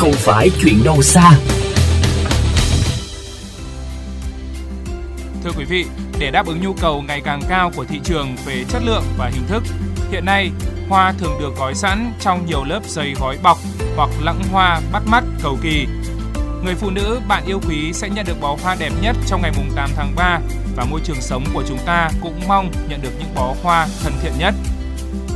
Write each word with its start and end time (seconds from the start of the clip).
không 0.00 0.12
phải 0.12 0.50
chuyện 0.60 0.84
đâu 0.84 1.02
xa. 1.02 1.30
Thưa 5.44 5.50
quý 5.58 5.64
vị, 5.64 5.84
để 6.18 6.30
đáp 6.30 6.46
ứng 6.46 6.60
nhu 6.60 6.72
cầu 6.72 7.02
ngày 7.02 7.20
càng 7.24 7.40
cao 7.48 7.70
của 7.76 7.84
thị 7.84 8.00
trường 8.04 8.36
về 8.46 8.64
chất 8.68 8.82
lượng 8.84 9.02
và 9.18 9.30
hình 9.34 9.42
thức, 9.48 9.62
hiện 10.10 10.24
nay 10.24 10.50
hoa 10.88 11.12
thường 11.18 11.32
được 11.40 11.56
gói 11.58 11.74
sẵn 11.74 12.12
trong 12.20 12.46
nhiều 12.46 12.64
lớp 12.64 12.80
giấy 12.86 13.14
gói 13.20 13.38
bọc 13.42 13.58
hoặc 13.96 14.10
lẵng 14.20 14.42
hoa 14.52 14.80
bắt 14.92 15.02
mắt 15.06 15.24
cầu 15.42 15.58
kỳ. 15.62 15.86
Người 16.64 16.74
phụ 16.74 16.90
nữ 16.90 17.20
bạn 17.28 17.44
yêu 17.46 17.60
quý 17.68 17.92
sẽ 17.92 18.08
nhận 18.08 18.26
được 18.26 18.40
bó 18.40 18.56
hoa 18.62 18.76
đẹp 18.78 18.92
nhất 19.02 19.16
trong 19.26 19.42
ngày 19.42 19.52
mùng 19.56 19.70
8 19.76 19.90
tháng 19.96 20.12
3 20.16 20.40
và 20.76 20.84
môi 20.84 21.00
trường 21.04 21.20
sống 21.20 21.44
của 21.54 21.62
chúng 21.68 21.78
ta 21.86 22.10
cũng 22.22 22.40
mong 22.48 22.72
nhận 22.88 23.02
được 23.02 23.12
những 23.18 23.34
bó 23.34 23.54
hoa 23.62 23.86
thân 24.02 24.12
thiện 24.22 24.32
nhất. 24.38 24.54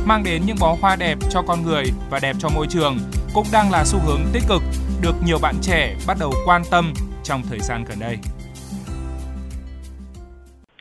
Mang 0.05 0.23
đến 0.23 0.41
những 0.45 0.57
bó 0.59 0.77
hoa 0.81 0.95
đẹp 0.95 1.17
cho 1.29 1.41
con 1.41 1.65
người 1.65 1.83
và 2.09 2.19
đẹp 2.19 2.35
cho 2.39 2.49
môi 2.49 2.67
trường 2.69 2.99
cũng 3.35 3.45
đang 3.53 3.71
là 3.71 3.83
xu 3.85 3.99
hướng 3.99 4.19
tích 4.33 4.43
cực 4.49 4.61
được 5.01 5.15
nhiều 5.25 5.37
bạn 5.41 5.55
trẻ 5.61 5.95
bắt 6.07 6.17
đầu 6.19 6.31
quan 6.45 6.61
tâm 6.71 6.93
trong 7.23 7.41
thời 7.49 7.59
gian 7.59 7.83
gần 7.89 7.97
đây. 7.99 8.17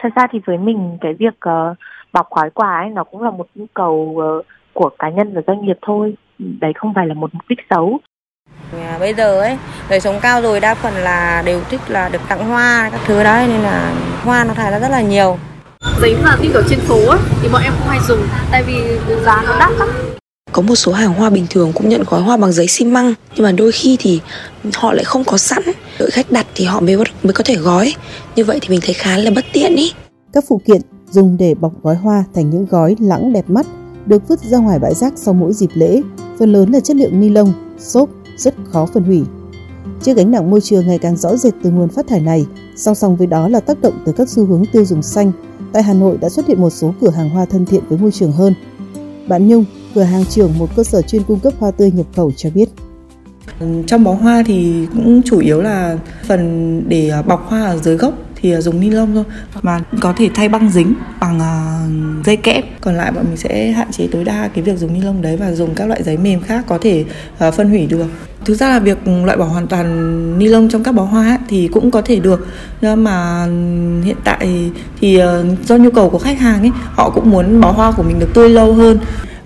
Thật 0.02 0.08
ra 0.16 0.27
thì 0.32 0.38
với 0.46 0.58
mình 0.58 0.98
cái 1.00 1.14
việc 1.18 1.34
uh, 1.48 1.77
bọc 2.12 2.30
gói 2.30 2.50
quà 2.50 2.80
ấy 2.80 2.90
nó 2.90 3.04
cũng 3.04 3.22
là 3.22 3.30
một 3.30 3.46
nhu 3.54 3.66
cầu 3.74 3.94
uh, 4.16 4.46
của 4.72 4.90
cá 4.98 5.10
nhân 5.10 5.34
và 5.34 5.40
doanh 5.46 5.66
nghiệp 5.66 5.78
thôi. 5.82 6.14
Đấy 6.38 6.72
không 6.77 6.94
phải 6.94 7.06
là 7.06 7.14
một 7.14 7.34
mục 7.34 7.42
đích 7.48 7.58
xấu. 7.70 7.98
À, 8.72 8.96
bây 9.00 9.14
giờ 9.14 9.41
ấy 9.41 9.58
đời 9.91 10.00
sống 10.00 10.18
cao 10.22 10.42
rồi 10.42 10.60
đa 10.60 10.74
phần 10.74 10.94
là 10.94 11.42
đều 11.46 11.60
thích 11.70 11.80
là 11.88 12.08
được 12.08 12.20
tặng 12.28 12.48
hoa 12.48 12.88
các 12.92 13.00
thứ 13.06 13.24
đấy 13.24 13.46
nên 13.48 13.60
là 13.60 13.92
hoa 14.24 14.44
nó 14.44 14.55
thải 14.55 14.70
ra 14.70 14.78
rất 14.78 14.88
là 14.88 15.00
nhiều 15.00 15.38
giấy 16.00 16.16
mà 16.24 16.36
tin 16.42 16.52
ở 16.52 16.62
trên 16.68 16.78
phố 16.78 17.08
ấy, 17.08 17.18
thì 17.42 17.48
bọn 17.52 17.62
em 17.62 17.72
không 17.78 17.88
hay 17.88 17.98
dùng 18.00 18.20
tại 18.50 18.62
vì 18.62 18.98
giá 19.24 19.42
nó 19.46 19.56
đắt 19.58 19.70
lắm 19.78 19.88
có 20.54 20.62
một 20.62 20.74
số 20.74 20.92
hàng 20.92 21.14
hoa 21.14 21.30
bình 21.30 21.46
thường 21.50 21.72
cũng 21.74 21.88
nhận 21.88 22.02
gói 22.10 22.20
hoa 22.20 22.36
bằng 22.36 22.52
giấy 22.52 22.66
xi 22.66 22.84
măng. 22.84 23.14
Nhưng 23.36 23.44
mà 23.44 23.52
đôi 23.52 23.72
khi 23.72 23.96
thì 24.00 24.20
họ 24.74 24.92
lại 24.92 25.05
không 25.05 25.24
có 25.24 25.38
sẵn. 25.38 25.62
Đợi 25.98 26.10
khách 26.10 26.33
đặt 26.33 26.47
thì 26.55 26.64
họ 26.64 26.80
mới 26.80 26.97
mới 26.97 27.33
có 27.33 27.44
thể 27.44 27.56
gói. 27.56 27.94
Như 28.36 28.44
vậy 28.44 28.58
thì 28.62 28.69
mình 28.69 28.80
thấy 28.82 28.94
khá 28.94 29.19
là 29.19 29.30
bất 29.30 29.44
tiện 29.52 29.77
ý. 29.77 29.92
Các 30.32 30.44
phụ 30.48 30.60
kiện 30.66 30.80
dùng 31.10 31.36
để 31.36 31.55
bọc 31.55 31.72
gói 31.82 31.94
hoa 31.94 32.25
thành 32.34 32.50
những 32.50 32.66
gói 32.66 32.97
lẵng 33.00 33.32
đẹp 33.32 33.50
mắt 33.50 33.66
được 34.06 34.28
vứt 34.28 34.41
ra 34.41 34.58
ngoài 34.58 34.78
bãi 34.78 34.94
rác 34.94 35.12
sau 35.16 35.34
mỗi 35.34 35.52
dịp 35.52 35.70
lễ. 35.75 36.02
Phần 36.38 36.52
lớn 36.52 36.72
là 36.72 36.80
chất 36.80 36.97
liệu 36.97 37.10
ni 37.10 37.28
lông 37.28 37.52
xốp 37.78 38.08
rất 38.36 38.55
khó 38.72 38.86
phân 38.94 39.05
hủy. 39.05 39.22
Chiếc 40.02 40.16
gánh 40.16 40.30
nặng 40.30 40.50
môi 40.50 40.60
trường 40.60 40.86
ngày 40.86 40.98
càng 40.98 41.16
rõ 41.16 41.36
rệt 41.36 41.55
từ 41.62 41.70
nguồn 41.70 41.88
phát 41.88 42.06
thải 42.08 42.20
này, 42.20 42.47
song 42.77 42.94
song 42.94 43.16
với 43.16 43.27
đó 43.27 43.48
là 43.48 43.60
tác 43.60 43.80
động 43.80 43.94
từ 44.05 44.12
các 44.12 44.28
xu 44.28 44.47
hướng 44.47 44.64
tiêu 44.72 44.84
dùng 44.84 45.02
xanh. 45.02 45.32
Tại 45.72 45.82
Hà 45.82 45.94
Nội 45.94 46.19
đã 46.20 46.28
xuất 46.28 46.47
hiện 46.47 46.60
một 46.60 46.70
số 46.70 46.94
cửa 47.00 47.10
hàng 47.10 47.30
hoa 47.30 47.44
thân 47.44 47.66
thiện 47.66 47.82
với 47.88 47.98
môi 47.98 48.10
trường 48.10 48.32
hơn. 48.32 48.55
Bạn 49.28 49.48
Nhung, 49.48 49.64
cửa 49.95 50.03
hàng 50.03 50.25
trưởng 50.25 50.59
một 50.59 50.77
cơ 50.77 50.84
sở 50.84 51.03
chuyên 51.03 51.23
cung 51.23 51.41
cấp 51.41 51.53
hoa 51.59 51.70
tươi 51.70 51.91
nhập 51.91 52.06
khẩu 52.17 52.33
cho 52.37 52.50
biết. 52.55 52.69
Ừ, 53.61 53.67
trong 53.87 54.05
bó 54.05 54.12
hoa 54.12 54.42
thì 54.47 54.87
cũng 54.95 55.23
chủ 55.25 55.39
yếu 55.39 55.62
là 55.62 55.97
phần 56.27 56.83
để 56.89 57.09
à, 57.09 57.23
bọc 57.23 57.47
hoa 57.48 57.64
ở 57.64 57.77
dưới 57.77 57.97
gốc 57.97 58.15
thì 58.37 58.53
à, 58.53 58.61
dùng 58.61 58.81
ni 58.81 58.91
lông 58.91 59.15
thôi. 59.15 59.25
Mà 59.62 59.81
có 60.00 60.12
thể 60.17 60.28
thay 60.34 60.48
băng 60.48 60.70
dính 60.70 60.95
bằng 61.20 61.41
à, 61.41 61.87
dây 62.25 62.37
kẽm 62.37 62.65
còn 62.81 62.95
lại 62.95 63.12
bọn 63.12 63.25
mình 63.25 63.37
sẽ 63.37 63.70
hạn 63.70 63.92
chế 63.92 64.09
tối 64.12 64.25
đa 64.25 64.48
cái 64.48 64.65
việc 64.65 64.78
dùng 64.78 64.95
ni 64.95 65.00
lông 65.00 65.22
đấy 65.22 65.37
và 65.37 65.53
dùng 65.53 65.75
các 65.75 65.89
loại 65.89 66.03
giấy 66.03 66.17
mềm 66.17 66.41
khác 66.41 66.65
có 66.69 66.78
thể 66.78 67.05
phân 67.39 67.69
hủy 67.69 67.87
được. 67.87 68.06
Thực 68.45 68.55
ra 68.55 68.69
là 68.69 68.78
việc 68.78 68.98
loại 69.25 69.39
bỏ 69.39 69.45
hoàn 69.45 69.67
toàn 69.67 70.39
ni 70.39 70.48
lông 70.48 70.69
trong 70.69 70.83
các 70.83 70.92
bó 70.92 71.03
hoa 71.03 71.28
ấy, 71.28 71.39
thì 71.48 71.69
cũng 71.69 71.91
có 71.91 72.03
thể 72.03 72.20
được. 72.20 72.47
Nhưng 72.81 73.05
mà 73.05 73.47
hiện 74.05 74.17
tại 74.25 74.70
thì 75.00 75.20
do 75.67 75.77
nhu 75.77 75.91
cầu 75.91 76.11
của 76.11 76.19
khách 76.19 76.39
hàng 76.39 76.61
ấy 76.61 76.70
họ 76.92 77.11
cũng 77.11 77.31
muốn 77.31 77.61
bó 77.61 77.72
hoa 77.72 77.92
của 77.92 78.03
mình 78.03 78.19
được 78.19 78.34
tươi 78.34 78.48
lâu 78.48 78.75
hơn 78.75 78.98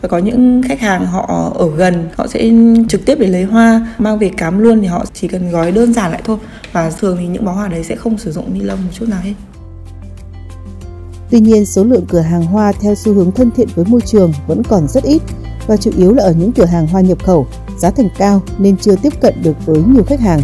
và 0.02 0.08
có 0.08 0.18
những 0.18 0.62
khách 0.68 0.80
hàng 0.80 1.06
họ 1.06 1.52
ở 1.54 1.70
gần 1.76 2.08
họ 2.16 2.26
sẽ 2.26 2.50
trực 2.88 3.06
tiếp 3.06 3.18
để 3.20 3.26
lấy 3.26 3.44
hoa 3.44 3.94
mang 3.98 4.18
về 4.18 4.30
cắm 4.36 4.58
luôn 4.58 4.80
thì 4.80 4.86
họ 4.86 5.04
chỉ 5.14 5.28
cần 5.28 5.50
gói 5.50 5.72
đơn 5.72 5.92
giản 5.92 6.10
lại 6.10 6.22
thôi 6.24 6.38
và 6.72 6.90
thường 6.90 7.16
thì 7.20 7.26
những 7.26 7.44
bó 7.44 7.52
hoa 7.52 7.68
đấy 7.68 7.84
sẽ 7.84 7.96
không 7.96 8.18
sử 8.18 8.32
dụng 8.32 8.54
ni 8.54 8.60
lông 8.60 8.84
một 8.84 8.90
chút 8.92 9.08
nào 9.08 9.20
hết 9.22 9.34
Tuy 11.30 11.40
nhiên, 11.40 11.66
số 11.66 11.84
lượng 11.84 12.06
cửa 12.08 12.20
hàng 12.20 12.42
hoa 12.42 12.72
theo 12.72 12.94
xu 12.94 13.14
hướng 13.14 13.32
thân 13.32 13.50
thiện 13.50 13.68
với 13.74 13.84
môi 13.84 14.00
trường 14.00 14.32
vẫn 14.46 14.62
còn 14.68 14.88
rất 14.88 15.04
ít 15.04 15.22
và 15.66 15.76
chủ 15.76 15.90
yếu 15.96 16.14
là 16.14 16.22
ở 16.22 16.34
những 16.38 16.52
cửa 16.52 16.64
hàng 16.64 16.86
hoa 16.86 17.00
nhập 17.00 17.24
khẩu, 17.24 17.46
giá 17.78 17.90
thành 17.90 18.08
cao 18.18 18.42
nên 18.58 18.76
chưa 18.76 18.96
tiếp 19.02 19.12
cận 19.20 19.34
được 19.42 19.66
với 19.66 19.82
nhiều 19.82 20.04
khách 20.04 20.20
hàng. 20.20 20.40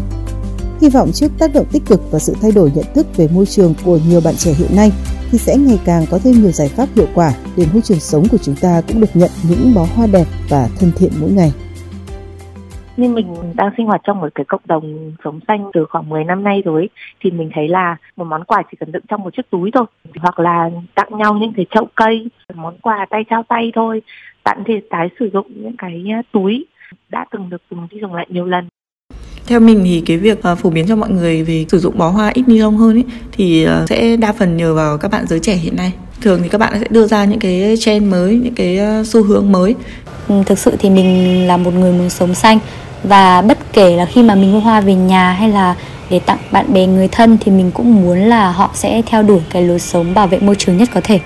Hy 0.80 0.88
vọng 0.88 1.12
trước 1.12 1.32
tác 1.38 1.54
động 1.54 1.66
tích 1.72 1.82
cực 1.86 2.00
và 2.10 2.18
sự 2.18 2.34
thay 2.42 2.52
đổi 2.52 2.72
nhận 2.74 2.84
thức 2.94 3.06
về 3.16 3.28
môi 3.28 3.46
trường 3.46 3.74
của 3.84 3.98
nhiều 4.08 4.20
bạn 4.20 4.34
trẻ 4.36 4.52
hiện 4.52 4.76
nay 4.76 4.92
thì 5.34 5.38
sẽ 5.38 5.56
ngày 5.56 5.78
càng 5.86 6.02
có 6.10 6.18
thêm 6.24 6.34
nhiều 6.34 6.50
giải 6.50 6.68
pháp 6.68 6.86
hiệu 6.96 7.06
quả 7.14 7.30
để 7.56 7.64
môi 7.72 7.82
trường 7.82 8.00
sống 8.00 8.24
của 8.30 8.38
chúng 8.42 8.54
ta 8.62 8.80
cũng 8.88 9.00
được 9.00 9.10
nhận 9.14 9.30
những 9.48 9.74
bó 9.74 9.86
hoa 9.94 10.06
đẹp 10.12 10.24
và 10.50 10.68
thân 10.80 10.92
thiện 10.96 11.12
mỗi 11.20 11.30
ngày. 11.30 11.50
nên 12.96 13.14
mình 13.14 13.34
đang 13.54 13.70
sinh 13.76 13.86
hoạt 13.86 14.00
trong 14.04 14.20
một 14.20 14.28
cái 14.34 14.44
cộng 14.44 14.60
đồng 14.64 15.12
sống 15.24 15.40
xanh 15.48 15.70
từ 15.72 15.84
khoảng 15.90 16.08
10 16.08 16.24
năm 16.24 16.44
nay 16.44 16.62
rồi 16.64 16.88
thì 17.20 17.30
mình 17.30 17.50
thấy 17.54 17.68
là 17.68 17.96
một 18.16 18.24
món 18.24 18.44
quà 18.44 18.62
chỉ 18.70 18.76
cần 18.80 18.92
đựng 18.92 19.02
trong 19.08 19.22
một 19.22 19.34
chiếc 19.36 19.50
túi 19.50 19.70
thôi. 19.74 19.86
Hoặc 20.16 20.38
là 20.38 20.70
tặng 20.94 21.18
nhau 21.18 21.34
những 21.34 21.52
cái 21.56 21.66
chậu 21.70 21.86
cây, 21.94 22.28
món 22.54 22.78
quà 22.78 23.06
tay 23.10 23.24
trao 23.30 23.42
tay 23.42 23.72
thôi, 23.74 24.02
tặng 24.44 24.62
thì 24.66 24.80
tái 24.90 25.08
sử 25.18 25.30
dụng 25.32 25.46
những 25.48 25.76
cái 25.78 26.04
à, 26.12 26.22
túi 26.32 26.66
đã 27.08 27.24
từng 27.30 27.50
được 27.50 27.62
dùng 27.70 27.88
đi 27.90 28.00
dùng 28.00 28.14
lại 28.14 28.26
nhiều 28.28 28.46
lần 28.46 28.68
theo 29.46 29.60
mình 29.60 29.82
thì 29.84 30.02
cái 30.06 30.16
việc 30.16 30.38
uh, 30.52 30.58
phổ 30.58 30.70
biến 30.70 30.86
cho 30.88 30.96
mọi 30.96 31.10
người 31.10 31.42
về 31.42 31.64
sử 31.68 31.78
dụng 31.78 31.98
bó 31.98 32.08
hoa 32.08 32.30
ít 32.34 32.48
ni 32.48 32.58
lông 32.58 32.76
hơn 32.76 32.96
ấy, 32.96 33.04
thì 33.32 33.66
uh, 33.66 33.88
sẽ 33.88 34.16
đa 34.16 34.32
phần 34.32 34.56
nhờ 34.56 34.74
vào 34.74 34.98
các 34.98 35.10
bạn 35.10 35.26
giới 35.28 35.38
trẻ 35.38 35.54
hiện 35.54 35.76
nay. 35.76 35.92
Thường 36.20 36.40
thì 36.42 36.48
các 36.48 36.58
bạn 36.58 36.72
sẽ 36.80 36.86
đưa 36.90 37.06
ra 37.06 37.24
những 37.24 37.38
cái 37.38 37.74
trend 37.80 38.10
mới 38.10 38.40
những 38.44 38.54
cái 38.54 38.78
uh, 39.00 39.06
xu 39.06 39.22
hướng 39.22 39.52
mới. 39.52 39.74
Ừ, 40.28 40.34
thực 40.46 40.58
sự 40.58 40.72
thì 40.78 40.90
mình 40.90 41.46
là 41.46 41.56
một 41.56 41.74
người 41.74 41.92
muốn 41.92 42.10
sống 42.10 42.34
xanh 42.34 42.58
và 43.02 43.42
bất 43.42 43.58
kể 43.72 43.96
là 43.96 44.06
khi 44.06 44.22
mà 44.22 44.34
mình 44.34 44.52
mua 44.52 44.60
hoa 44.60 44.80
về 44.80 44.94
nhà 44.94 45.32
hay 45.32 45.48
là 45.48 45.74
để 46.10 46.18
tặng 46.18 46.38
bạn 46.50 46.72
bè 46.72 46.86
người 46.86 47.08
thân 47.08 47.38
thì 47.40 47.52
mình 47.52 47.70
cũng 47.74 48.02
muốn 48.02 48.18
là 48.18 48.50
họ 48.50 48.70
sẽ 48.74 49.02
theo 49.06 49.22
đuổi 49.22 49.40
cái 49.50 49.62
lối 49.62 49.78
sống 49.78 50.14
bảo 50.14 50.26
vệ 50.26 50.38
môi 50.38 50.54
trường 50.54 50.76
nhất 50.76 50.88
có 50.94 51.00
thể. 51.04 51.20